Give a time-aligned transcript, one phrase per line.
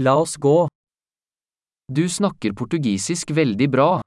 [0.00, 0.68] La oss gå.
[1.90, 4.00] Du snakker portugisisk veldig bra.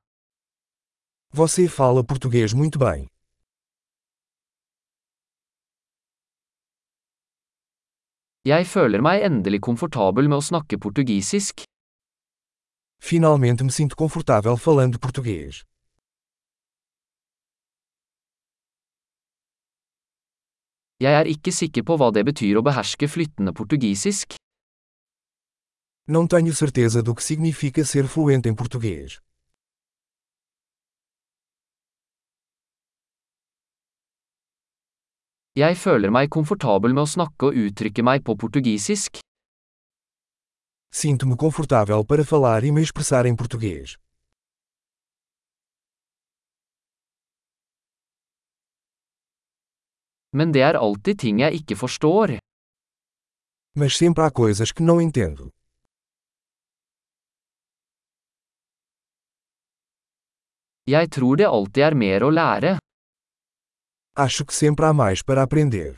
[1.36, 3.08] Você fala português muito bem.
[8.48, 11.66] Jeg føler meg endelig komfortabel med å snakke portugisisk.
[13.04, 15.66] Finalmente me sinto confortável falando português.
[21.04, 24.41] Jeg er ikke sikker på hva det betyr å beherske flyttende portugisisk.
[26.08, 29.22] Não tenho certeza do que significa ser fluente em português.
[35.56, 39.20] Jeg føler meg komfortabel med å snakke og uttrykke meg på portugisisk.
[40.92, 43.98] Sinto-me confortável para falar e me expressar em português.
[50.34, 52.40] Men det er alltid ting jeg ikke forstår.
[53.76, 55.52] Mas sempre há coisas que não entendo.
[60.92, 62.72] Jeg tror det alltid er mer å lære.
[64.24, 65.96] Acho que sempre há mais para aprender.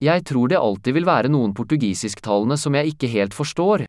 [0.00, 3.86] Jeg tror det alltid vil være noen portugisisktalende som jeg ikke helt forstår.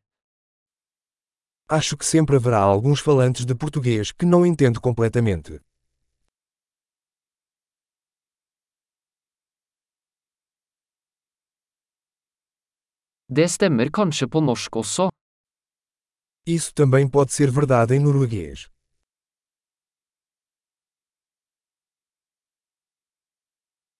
[1.77, 5.59] Acho que sempre haverá alguns falantes de português que não entendo completamente.
[13.29, 15.09] Det stemmer kanskje på norsk også.
[16.45, 18.67] Isso também pode ser verdade em norueguês.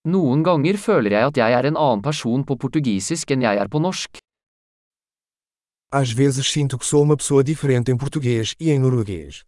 [0.04, 3.68] Noen ganger føler jeg at jeg er en annen person på portugisisk enn jeg er
[3.68, 4.18] på norsk.
[5.92, 9.44] Às vezes sinto que sou uma pessoa diferente em português e em norueguês.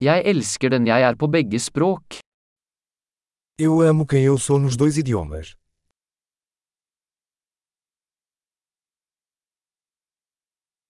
[0.00, 2.25] Jeg elsker den jeg er på begge språk.
[3.58, 5.56] Eu amo quem eu sou nos dois idiomas.